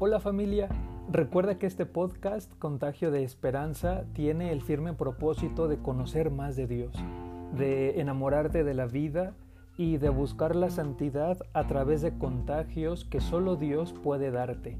[0.00, 0.68] Hola familia,
[1.10, 6.68] recuerda que este podcast Contagio de Esperanza tiene el firme propósito de conocer más de
[6.68, 6.94] Dios,
[7.56, 9.34] de enamorarte de la vida
[9.76, 14.78] y de buscar la santidad a través de contagios que solo Dios puede darte.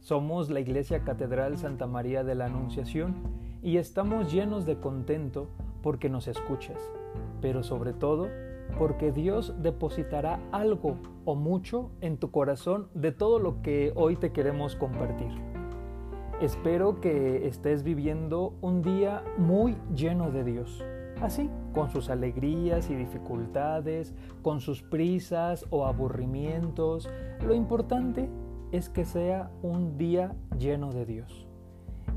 [0.00, 3.14] Somos la Iglesia Catedral Santa María de la Anunciación
[3.62, 5.48] y estamos llenos de contento
[5.82, 6.78] porque nos escuchas,
[7.40, 8.28] pero sobre todo
[8.78, 14.32] porque Dios depositará algo o mucho en tu corazón de todo lo que hoy te
[14.32, 15.30] queremos compartir.
[16.40, 20.82] Espero que estés viviendo un día muy lleno de Dios,
[21.20, 27.10] así, con sus alegrías y dificultades, con sus prisas o aburrimientos.
[27.46, 28.30] Lo importante
[28.72, 31.46] es que sea un día lleno de Dios.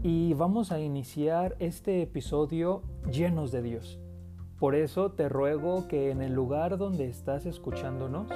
[0.04, 4.00] Y vamos a iniciar este episodio llenos de Dios.
[4.64, 8.30] Por eso te ruego que en el lugar donde estás escuchándonos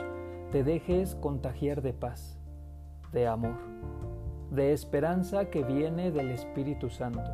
[0.51, 2.37] te dejes contagiar de paz,
[3.13, 3.55] de amor,
[4.51, 7.31] de esperanza que viene del Espíritu Santo.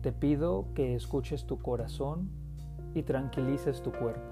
[0.00, 2.30] Te pido que escuches tu corazón
[2.94, 4.30] y tranquilices tu cuerpo.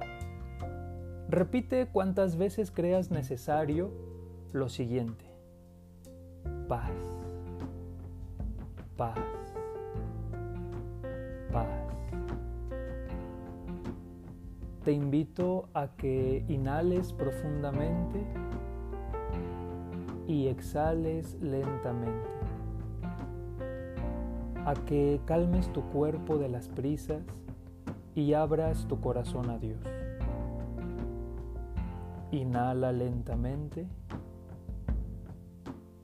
[1.29, 3.91] Repite cuantas veces creas necesario
[4.53, 5.25] lo siguiente.
[6.69, 6.93] Paz,
[8.97, 9.19] paz,
[11.51, 12.00] paz
[14.91, 18.25] te invito a que inhales profundamente
[20.27, 22.29] y exhales lentamente,
[24.67, 27.23] a que calmes tu cuerpo de las prisas
[28.17, 29.79] y abras tu corazón a Dios.
[32.33, 33.87] Inhala lentamente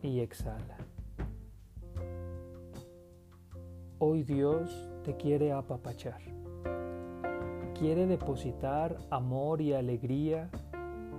[0.01, 0.77] y exhala.
[3.99, 6.21] Hoy Dios te quiere apapachar
[7.79, 10.49] quiere depositar amor y alegría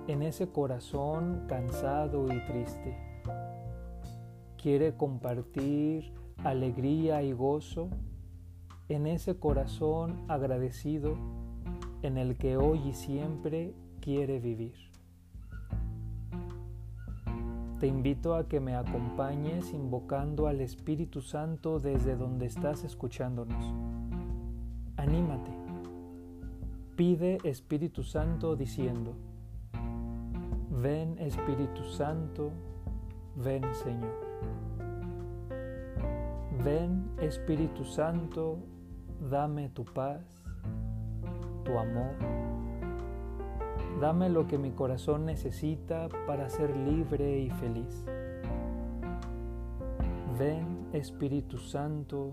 [0.08, 2.96] en ese corazón cansado y triste.
[4.60, 7.90] Quiere compartir alegría y gozo
[8.88, 11.16] en ese corazón agradecido
[12.02, 14.74] en el que hoy y siempre quiere vivir.
[17.78, 23.64] Te invito a que me acompañes invocando al Espíritu Santo desde donde estás escuchándonos.
[24.96, 25.57] Anímate
[26.98, 29.14] Pide Espíritu Santo diciendo,
[30.82, 32.50] ven Espíritu Santo,
[33.36, 34.18] ven Señor.
[36.64, 38.58] Ven Espíritu Santo,
[39.30, 40.42] dame tu paz,
[41.64, 42.16] tu amor.
[44.00, 48.04] Dame lo que mi corazón necesita para ser libre y feliz.
[50.36, 52.32] Ven Espíritu Santo,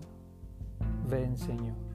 [1.08, 1.85] ven Señor.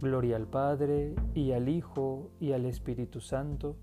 [0.00, 3.76] Gloria al Padre, y al Hijo, y al Espíritu Santo,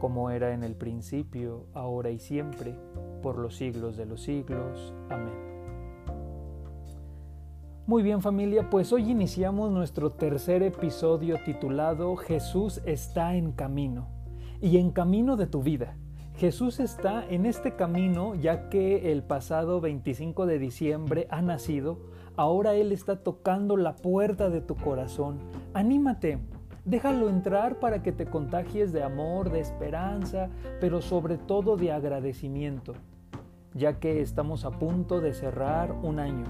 [0.00, 2.76] como era en el principio, ahora y siempre,
[3.22, 4.92] por los siglos de los siglos.
[5.10, 5.32] Amén.
[7.86, 14.08] Muy bien familia, pues hoy iniciamos nuestro tercer episodio titulado Jesús está en camino
[14.60, 15.96] y en camino de tu vida.
[16.36, 21.98] Jesús está en este camino ya que el pasado 25 de diciembre ha nacido
[22.36, 25.38] Ahora Él está tocando la puerta de tu corazón.
[25.72, 26.40] Anímate,
[26.84, 30.48] déjalo entrar para que te contagies de amor, de esperanza,
[30.80, 32.94] pero sobre todo de agradecimiento,
[33.72, 36.46] ya que estamos a punto de cerrar un año.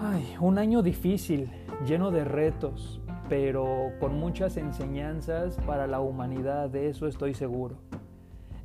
[0.00, 1.50] Ay, un año difícil,
[1.84, 7.78] lleno de retos, pero con muchas enseñanzas para la humanidad, de eso estoy seguro.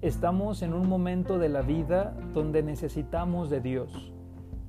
[0.03, 4.13] Estamos en un momento de la vida donde necesitamos de Dios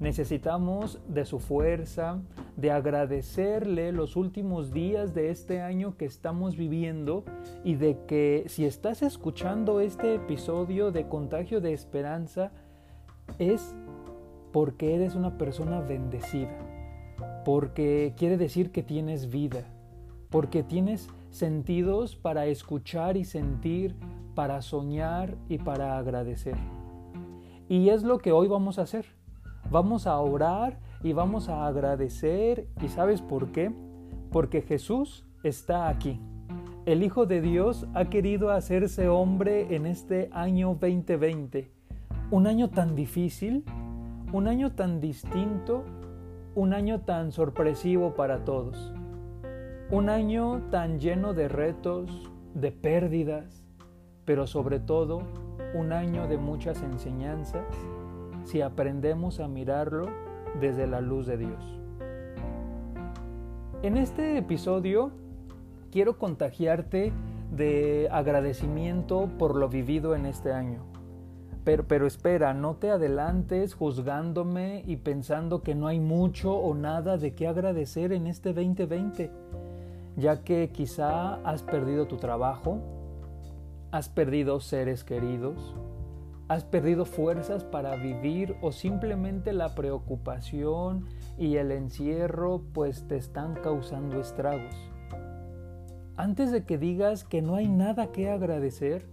[0.02, 2.20] Necesitamos de su fuerza,
[2.56, 7.22] de agradecerle los últimos días de este año que estamos viviendo
[7.62, 12.50] y de que si estás escuchando este episodio de Contagio de Esperanza
[13.38, 13.76] es
[14.50, 16.58] porque eres una persona bendecida,
[17.44, 19.62] porque quiere decir que tienes vida,
[20.30, 23.94] porque tienes sentidos para escuchar y sentir,
[24.34, 26.56] para soñar y para agradecer.
[27.68, 29.21] Y es lo que hoy vamos a hacer.
[29.72, 32.68] Vamos a orar y vamos a agradecer.
[32.82, 33.72] ¿Y sabes por qué?
[34.30, 36.20] Porque Jesús está aquí.
[36.84, 41.72] El Hijo de Dios ha querido hacerse hombre en este año 2020.
[42.30, 43.64] Un año tan difícil,
[44.30, 45.84] un año tan distinto,
[46.54, 48.92] un año tan sorpresivo para todos.
[49.90, 53.64] Un año tan lleno de retos, de pérdidas,
[54.26, 55.22] pero sobre todo
[55.74, 57.64] un año de muchas enseñanzas
[58.44, 60.08] si aprendemos a mirarlo
[60.60, 61.78] desde la luz de Dios.
[63.82, 65.10] En este episodio
[65.90, 67.12] quiero contagiarte
[67.50, 70.84] de agradecimiento por lo vivido en este año.
[71.64, 77.18] Pero, pero, espera, no te adelantes juzgándome y pensando que no hay mucho o nada
[77.18, 79.30] de qué agradecer en este 2020,
[80.16, 82.78] ya que quizá has perdido tu trabajo,
[83.92, 85.74] has perdido seres queridos,
[86.52, 91.06] has perdido fuerzas para vivir o simplemente la preocupación
[91.38, 94.74] y el encierro pues te están causando estragos.
[96.14, 99.06] Antes de que digas que no hay nada que agradecer,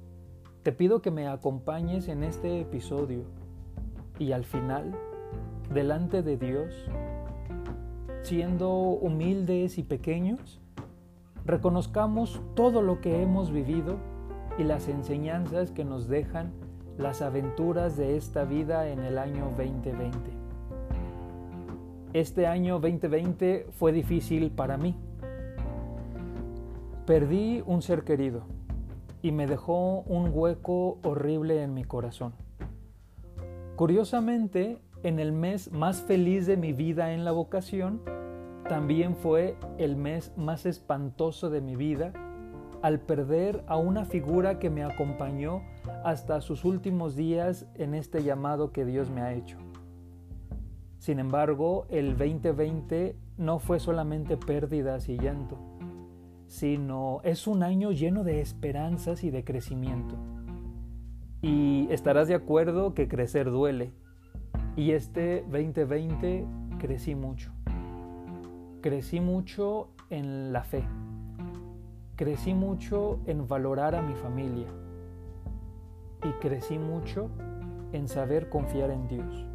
[0.63, 3.23] te pido que me acompañes en este episodio
[4.19, 4.93] y al final,
[5.73, 6.73] delante de Dios,
[8.23, 10.59] siendo humildes y pequeños,
[11.45, 13.95] reconozcamos todo lo que hemos vivido
[14.57, 16.51] y las enseñanzas que nos dejan
[16.99, 20.17] las aventuras de esta vida en el año 2020.
[22.11, 24.95] Este año 2020 fue difícil para mí.
[27.05, 28.43] Perdí un ser querido
[29.21, 32.33] y me dejó un hueco horrible en mi corazón.
[33.77, 38.01] Curiosamente, en el mes más feliz de mi vida en la vocación,
[38.67, 42.11] también fue el mes más espantoso de mi vida
[42.81, 45.61] al perder a una figura que me acompañó
[46.03, 49.57] hasta sus últimos días en este llamado que Dios me ha hecho.
[50.97, 55.57] Sin embargo, el 2020 no fue solamente pérdidas y llanto,
[56.47, 60.15] sino es un año lleno de esperanzas y de crecimiento.
[61.41, 63.91] Y estarás de acuerdo que crecer duele.
[64.75, 66.45] Y este 2020
[66.79, 67.51] crecí mucho.
[68.81, 70.83] Crecí mucho en la fe.
[72.17, 74.67] Crecí mucho en valorar a mi familia
[76.23, 77.29] y crecí mucho
[77.91, 79.45] en saber confiar en Dios.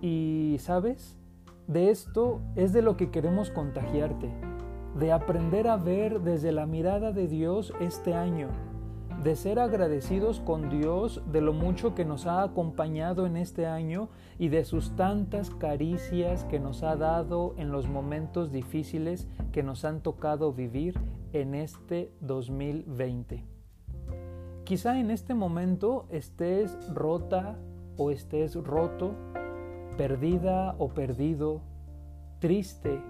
[0.00, 1.16] Y sabes,
[1.66, 4.30] de esto es de lo que queremos contagiarte,
[4.98, 8.48] de aprender a ver desde la mirada de Dios este año,
[9.22, 14.08] de ser agradecidos con Dios de lo mucho que nos ha acompañado en este año
[14.38, 19.84] y de sus tantas caricias que nos ha dado en los momentos difíciles que nos
[19.84, 20.98] han tocado vivir
[21.34, 23.49] en este 2020.
[24.70, 27.58] Quizá en este momento estés rota
[27.96, 29.16] o estés roto,
[29.96, 31.60] perdida o perdido,
[32.38, 33.00] triste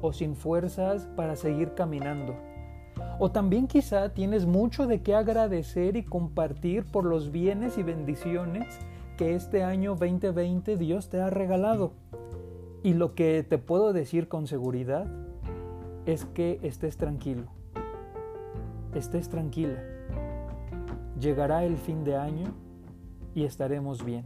[0.00, 2.34] o sin fuerzas para seguir caminando.
[3.18, 8.78] O también quizá tienes mucho de qué agradecer y compartir por los bienes y bendiciones
[9.18, 11.92] que este año 2020 Dios te ha regalado.
[12.82, 15.04] Y lo que te puedo decir con seguridad
[16.06, 17.48] es que estés tranquilo,
[18.94, 19.91] estés tranquila
[21.22, 22.52] Llegará el fin de año
[23.32, 24.24] y estaremos bien.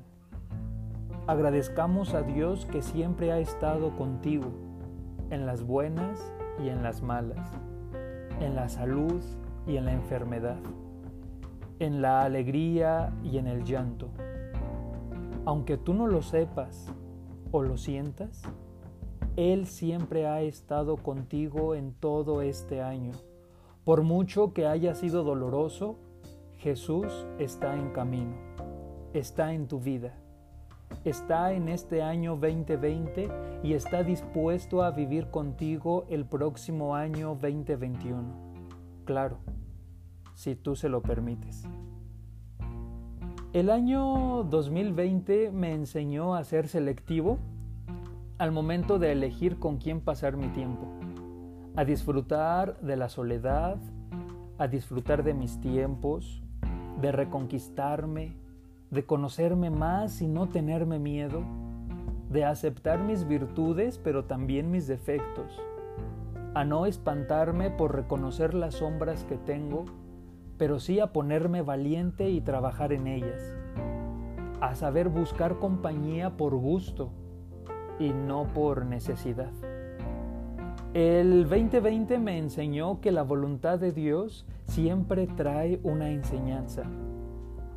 [1.27, 4.47] Agradezcamos a Dios que siempre ha estado contigo,
[5.29, 7.51] en las buenas y en las malas,
[8.41, 9.21] en la salud
[9.67, 10.57] y en la enfermedad,
[11.81, 14.09] en la alegría y en el llanto.
[15.45, 16.95] Aunque tú no lo sepas
[17.51, 18.41] o lo sientas,
[19.37, 23.13] Él siempre ha estado contigo en todo este año.
[23.85, 25.99] Por mucho que haya sido doloroso,
[26.59, 28.35] Jesús está en camino,
[29.13, 30.15] está en tu vida,
[31.05, 33.29] está en este año 2020
[33.63, 38.25] y está dispuesto a vivir contigo el próximo año 2021.
[39.05, 39.39] Claro,
[40.35, 41.65] si tú se lo permites.
[43.53, 47.39] El año 2020 me enseñó a ser selectivo
[48.39, 50.87] al momento de elegir con quién pasar mi tiempo,
[51.75, 53.79] a disfrutar de la soledad,
[54.59, 56.43] a disfrutar de mis tiempos,
[57.01, 58.37] de reconquistarme,
[58.91, 61.43] de conocerme más y no tenerme miedo,
[62.31, 65.61] de aceptar mis virtudes pero también mis defectos,
[66.55, 69.85] a no espantarme por reconocer las sombras que tengo,
[70.57, 73.43] pero sí a ponerme valiente y trabajar en ellas,
[74.61, 77.11] a saber buscar compañía por gusto
[77.99, 79.53] y no por necesidad.
[80.95, 86.85] El 2020 me enseñó que la voluntad de Dios siempre trae una enseñanza,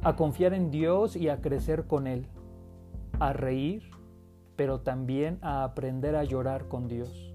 [0.02, 2.28] a confiar en Dios y a crecer con Él,
[3.20, 3.84] a reír,
[4.56, 7.34] pero también a aprender a llorar con Dios,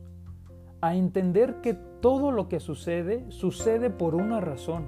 [0.81, 4.87] a entender que todo lo que sucede sucede por una razón.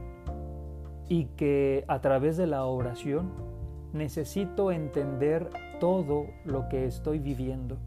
[1.09, 3.31] Y que a través de la oración
[3.93, 7.79] necesito entender todo lo que estoy viviendo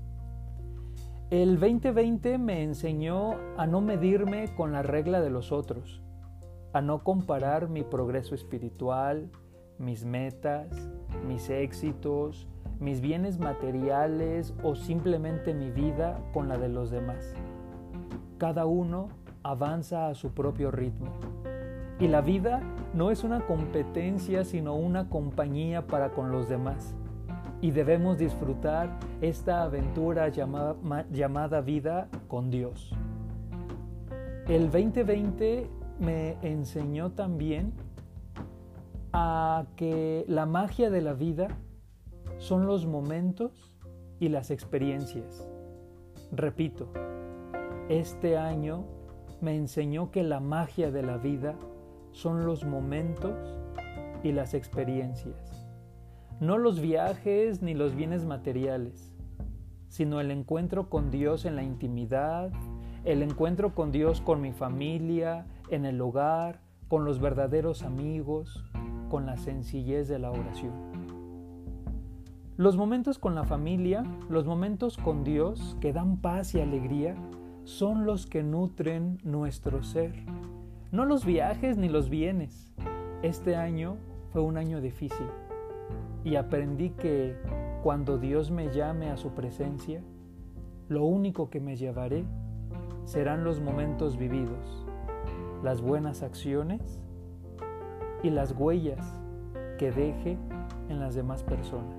[1.31, 6.01] el 2020 me enseñó a no medirme con la regla de los otros,
[6.74, 9.29] a no comparar mi progreso espiritual,
[9.77, 10.89] mis metas,
[11.27, 12.48] mis éxitos,
[12.79, 17.36] mis bienes materiales o simplemente mi vida con la de los demás.
[18.39, 19.09] Cada uno
[19.43, 21.12] avanza a su propio ritmo
[22.00, 22.62] Y la vida
[22.95, 26.95] no es una competencia, sino una compañía para con los demás.
[27.62, 30.75] Y debemos disfrutar esta aventura llamada,
[31.12, 32.94] llamada vida con Dios.
[34.48, 37.74] El 2020 me enseñó también
[39.13, 41.50] a que la magia de la vida
[42.38, 43.75] son los momentos
[44.20, 45.48] y las experiencias.
[46.32, 46.88] Repito,
[47.89, 48.86] este año
[49.42, 51.56] me enseñó que la magia de la vida
[52.12, 53.34] son los momentos
[54.24, 55.49] y las experiencias.
[56.39, 59.13] No los viajes ni los bienes materiales,
[59.89, 62.50] sino el encuentro con Dios en la intimidad,
[63.03, 68.63] el encuentro con Dios con mi familia, en el hogar, con los verdaderos amigos,
[69.10, 70.72] con la sencillez de la oración.
[72.55, 77.15] Los momentos con la familia, los momentos con Dios que dan paz y alegría,
[77.65, 80.13] son los que nutren nuestro ser.
[80.93, 82.72] No los viajes ni los bienes.
[83.24, 83.98] Este año
[84.31, 85.27] fue un año difícil
[86.24, 87.36] y aprendí que
[87.84, 90.01] cuando Dios me llame a su presencia,
[90.88, 92.25] lo único que me llevaré
[93.05, 94.86] serán los momentos vividos,
[95.63, 97.01] las buenas acciones
[98.24, 99.19] y las huellas
[99.77, 100.38] que deje
[100.89, 101.96] en las demás personas.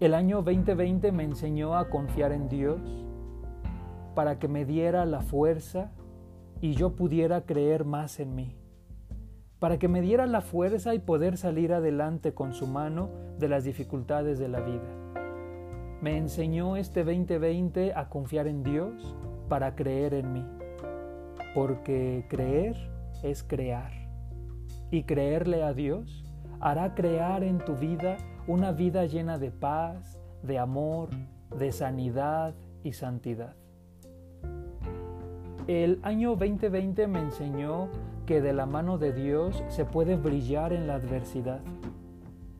[0.00, 2.80] El año 2020 me enseñó a confiar en Dios
[4.14, 5.92] para que me diera la fuerza
[6.60, 8.56] y yo pudiera creer más en mí,
[9.62, 13.62] para que me diera la fuerza y poder salir adelante con su mano de las
[13.62, 15.22] dificultades de la vida.
[16.00, 19.14] Me enseñó este 2020 a confiar en Dios
[19.48, 20.44] para creer en mí,
[21.54, 22.74] porque creer
[23.22, 23.92] es crear
[24.90, 26.24] y creerle a Dios
[26.58, 28.16] hará crear en tu vida
[28.48, 31.10] una vida llena de paz, de amor,
[31.56, 32.52] de sanidad
[32.82, 33.54] y santidad.
[35.68, 37.90] El año 2020 me enseñó
[38.32, 41.60] que de la mano de Dios se puede brillar en la adversidad,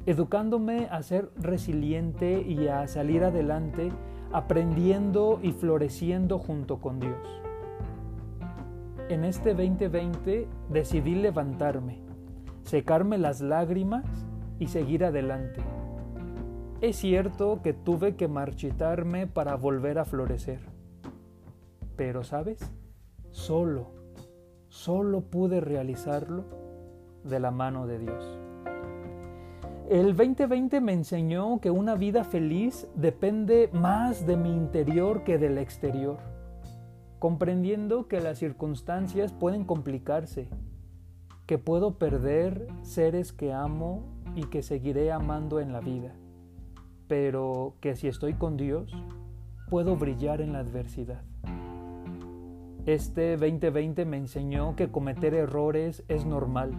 [0.05, 3.91] educándome a ser resiliente y a salir adelante,
[4.35, 7.43] aprendiendo y floreciendo junto con Dios.
[9.09, 12.03] En este 2020 decidí levantarme,
[12.65, 14.05] secarme las lágrimas
[14.59, 15.63] y seguir adelante.
[16.83, 20.61] Es cierto que tuve que marchitarme para volver a florecer,
[21.97, 22.61] pero ¿sabes?
[23.31, 24.02] Solo,
[24.73, 26.45] solo pude realizarlo
[27.25, 28.39] de la mano de Dios.
[29.91, 35.59] El 2020 me enseñó que una vida feliz depende más de mi interior que del
[35.59, 36.17] exterior,
[37.19, 40.49] comprendiendo que las circunstancias pueden complicarse,
[41.45, 44.03] que puedo perder seres que amo
[44.35, 46.15] y que seguiré amando en la vida,
[47.09, 48.91] pero que si estoy con Dios,
[49.69, 51.23] puedo brillar en la adversidad.
[52.85, 56.73] Este 2020 me enseñó que cometer errores es normal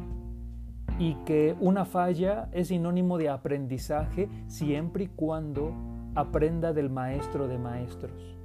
[0.99, 5.71] y que una falla es sinónimo de aprendizaje siempre y cuando
[6.13, 8.35] aprenda del maestro de maestros,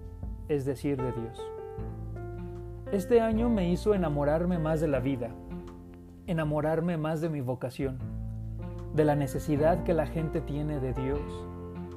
[0.49, 1.51] es decir, de Dios.
[2.93, 5.31] Este año me hizo enamorarme más de la vida,
[6.29, 7.99] enamorarme más de mi vocación,
[8.95, 11.21] de la necesidad que la gente tiene de Dios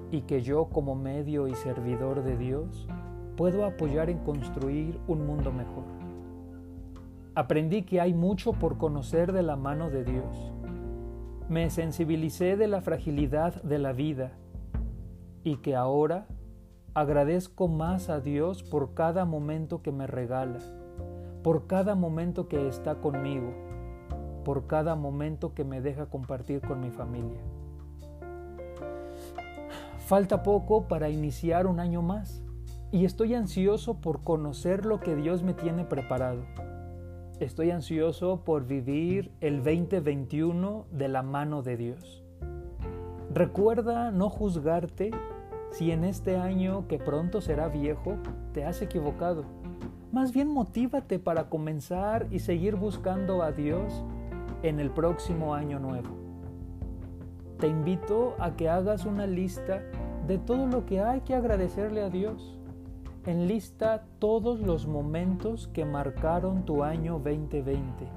[0.10, 2.88] y que yo como medio y servidor de Dios
[3.42, 5.84] puedo apoyar en construir un mundo mejor.
[7.34, 10.54] Aprendí que hay mucho por conocer de la mano de Dios.
[11.50, 14.34] Me sensibilicé de la fragilidad de la vida
[15.44, 16.28] y que ahora
[16.94, 20.60] agradezco más a Dios por cada momento que me regala,
[21.42, 23.56] por cada momento que está conmigo,
[24.46, 27.42] por cada momento que me deja compartir con mi familia.
[30.06, 32.44] Falta poco para iniciar un año más
[32.92, 36.44] y estoy ansioso por conocer lo que Dios me tiene preparado.
[37.40, 42.24] Estoy ansioso por vivir el 2021 de la mano de Dios.
[43.34, 45.12] Recuerda no juzgarte
[45.72, 48.18] si en este año que pronto será viejo
[48.54, 49.46] te has equivocado.
[50.12, 54.04] Más bien motívate para comenzar y seguir buscando a Dios
[54.64, 56.10] en el próximo año nuevo.
[57.58, 59.82] Te invito a que hagas una lista
[60.28, 62.61] de todo lo que hay que agradecerle a Dios
[63.26, 68.08] enlista todos los momentos que marcaron tu año 2020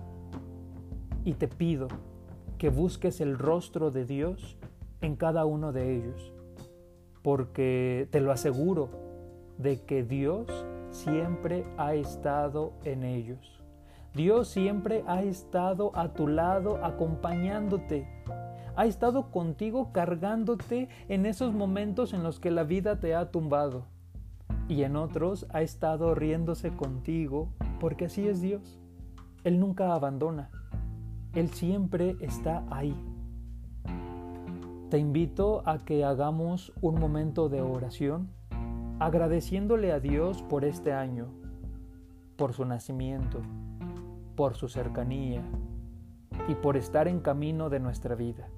[1.25, 1.89] y te pido
[2.57, 4.57] que busques el rostro de Dios
[5.03, 6.33] en cada uno de ellos,
[7.23, 8.89] porque te lo aseguro
[9.59, 10.47] de que Dios
[10.91, 13.61] siempre ha estado en ellos.
[14.15, 18.07] Dios siempre ha estado a tu lado acompañándote.
[18.77, 23.94] Ha estado contigo cargándote en esos momentos en los que la vida te ha tumbado
[24.68, 27.49] y en otros ha estado riéndose contigo
[27.80, 28.80] porque así es Dios.
[29.44, 30.50] Él nunca abandona.
[31.35, 32.97] Él siempre está ahí.
[34.90, 38.30] Te invito a que hagamos un momento de oración
[39.00, 41.26] agradeciéndole a Dios por este año,
[42.37, 43.40] por su nacimiento,
[44.37, 45.42] por su cercanía
[46.49, 48.49] y por estar en camino de nuestra vida,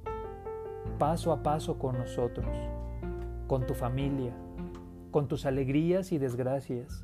[0.98, 2.54] paso a paso con nosotros,
[3.46, 4.34] con tu familia,
[5.16, 7.02] con tus alegrías y desgracias,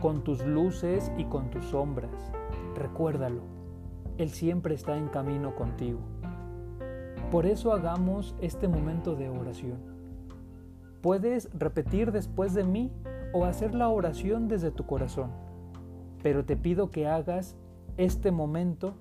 [0.00, 2.32] con tus luces y con tus sombras.
[2.74, 3.42] Recuérdalo,
[4.18, 6.00] Él siempre está en camino contigo.
[7.30, 9.78] Por eso hagamos este momento de oración.
[11.02, 12.90] Puedes repetir después de mí
[13.32, 15.30] o hacer la oración desde tu corazón,
[16.24, 17.54] pero te pido que hagas
[17.96, 18.96] este momento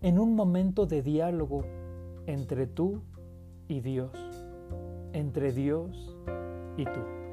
[0.00, 1.66] en un momento de diálogo
[2.24, 3.02] entre tú
[3.68, 4.46] y Dios,
[5.12, 6.16] entre Dios
[6.78, 7.23] y tú.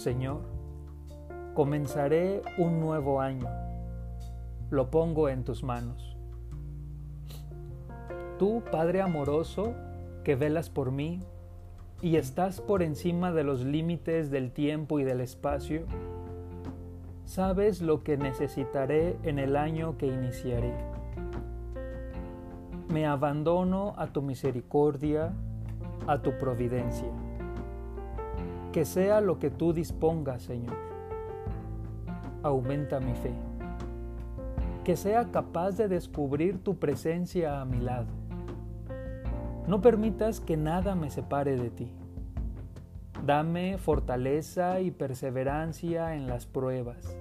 [0.00, 0.40] Señor,
[1.52, 3.46] comenzaré un nuevo año.
[4.70, 6.16] Lo pongo en tus manos.
[8.38, 9.74] Tú, Padre amoroso,
[10.24, 11.20] que velas por mí
[12.00, 15.82] y estás por encima de los límites del tiempo y del espacio,
[17.26, 20.72] sabes lo que necesitaré en el año que iniciaré.
[22.88, 25.34] Me abandono a tu misericordia,
[26.06, 27.29] a tu providencia.
[28.72, 30.76] Que sea lo que tú dispongas, Señor.
[32.44, 33.32] Aumenta mi fe.
[34.84, 38.06] Que sea capaz de descubrir tu presencia a mi lado.
[39.66, 41.92] No permitas que nada me separe de ti.
[43.26, 47.18] Dame fortaleza y perseverancia en las pruebas.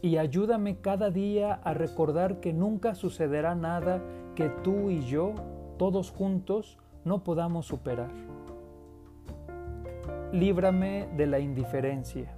[0.00, 4.00] Y ayúdame cada día a recordar que nunca sucederá nada
[4.36, 5.34] que tú y yo,
[5.76, 8.37] todos juntos, no podamos superar
[10.32, 12.34] líbrame de la indiferencia.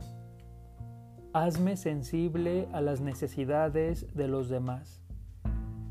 [1.32, 5.02] Hazme sensible a las necesidades de los demás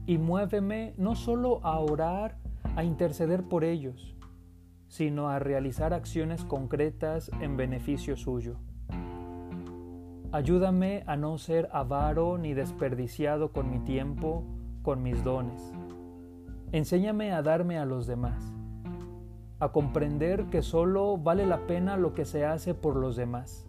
[0.06, 2.38] y muéveme no solo a orar,
[2.76, 4.16] a interceder por ellos,
[4.88, 8.56] sino a realizar acciones concretas en beneficio suyo.
[10.32, 14.46] Ayúdame a no ser avaro ni desperdiciado con mi tiempo,
[14.84, 15.74] con mis dones.
[16.72, 18.54] Enséñame a darme a los demás
[19.60, 23.66] a comprender que solo vale la pena lo que se hace por los demás.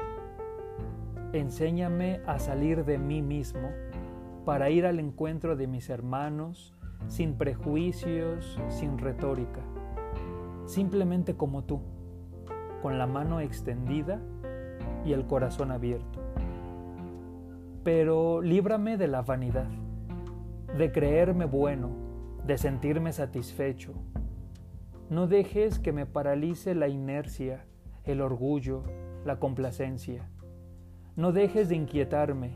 [1.33, 3.71] Enséñame a salir de mí mismo
[4.45, 6.75] para ir al encuentro de mis hermanos
[7.09, 9.61] sin prejuicios, sin retórica,
[10.65, 11.81] simplemente como tú,
[12.83, 14.21] con la mano extendida
[15.05, 16.21] y el corazón abierto.
[17.83, 19.69] Pero líbrame de la vanidad,
[20.77, 21.91] de creerme bueno,
[22.47, 23.95] de sentirme satisfecho,
[25.11, 27.65] no dejes que me paralice la inercia,
[28.05, 28.85] el orgullo,
[29.25, 30.31] la complacencia.
[31.17, 32.53] No dejes de inquietarme,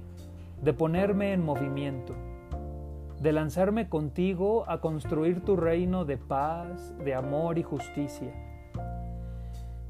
[0.63, 2.15] de ponerme en movimiento,
[3.21, 8.33] de lanzarme contigo a construir tu reino de paz, de amor y justicia.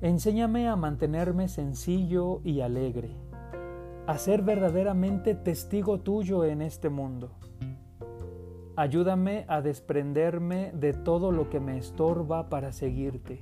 [0.00, 3.11] Enséñame a mantenerme sencillo y alegre,
[4.07, 7.33] a ser verdaderamente testigo tuyo en este mundo.
[8.76, 13.40] Ayúdame a desprenderme de todo lo que me estorba para seguirte.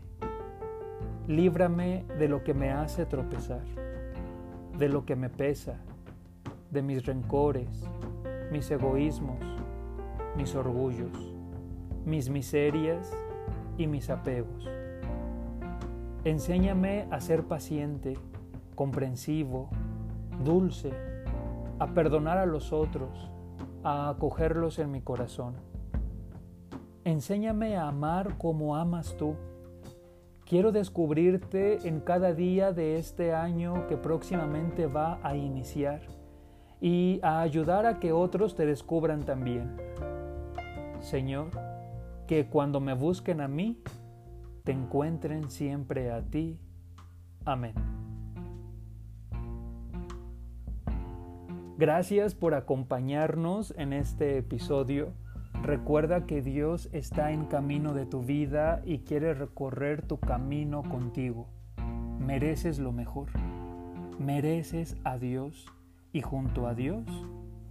[1.27, 3.64] Líbrame de lo que me hace tropezar,
[4.79, 5.81] de lo que me pesa,
[6.71, 7.88] de mis rencores,
[8.51, 9.38] mis egoísmos,
[10.37, 11.33] mis orgullos,
[12.05, 13.11] mis miserias
[13.79, 14.68] y mis apegos.
[16.25, 18.18] Enséñame a ser paciente,
[18.75, 19.71] comprensivo,
[20.45, 20.92] dulce,
[21.79, 23.32] a perdonar a los otros,
[23.85, 25.55] a acogerlos en mi corazón.
[27.05, 29.35] Enséñame a amar como amas tú.
[30.45, 36.03] Quiero descubrirte en cada día de este año que próximamente va a iniciar
[36.81, 39.77] y a ayudar a que otros te descubran también.
[41.01, 41.49] Señor,
[42.27, 43.83] que cuando me busquen a mí,
[44.64, 46.61] te encuentren siempre a ti.
[47.45, 48.02] Amén.
[51.79, 55.15] Gracias por acompañarnos en este episodio.
[55.63, 61.49] Recuerda que Dios está en camino de tu vida y quiere recorrer tu camino contigo.
[62.19, 63.29] Mereces lo mejor.
[64.19, 65.67] Mereces a Dios
[66.13, 67.05] y junto a Dios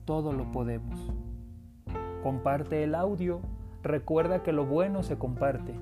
[0.05, 1.13] todo lo podemos.
[2.23, 3.41] Comparte el audio.
[3.83, 5.73] Recuerda que lo bueno se comparte.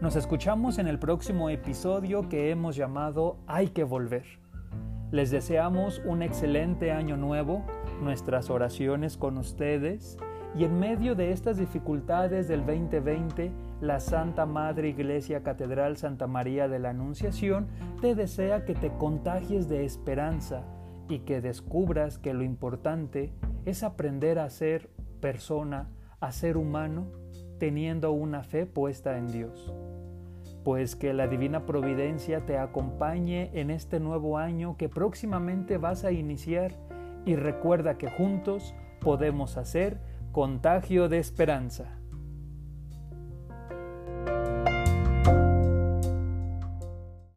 [0.00, 4.41] Nos escuchamos en el próximo episodio que hemos llamado Hay que volver.
[5.12, 7.66] Les deseamos un excelente año nuevo,
[8.00, 10.16] nuestras oraciones con ustedes
[10.56, 16.66] y en medio de estas dificultades del 2020, la Santa Madre Iglesia Catedral Santa María
[16.66, 17.66] de la Anunciación
[18.00, 20.64] te desea que te contagies de esperanza
[21.10, 23.34] y que descubras que lo importante
[23.66, 24.88] es aprender a ser
[25.20, 27.08] persona, a ser humano,
[27.58, 29.74] teniendo una fe puesta en Dios.
[30.64, 36.12] Pues que la divina providencia te acompañe en este nuevo año que próximamente vas a
[36.12, 36.74] iniciar
[37.24, 42.01] y recuerda que juntos podemos hacer contagio de esperanza.